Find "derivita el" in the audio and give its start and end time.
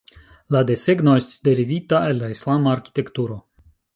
1.49-2.21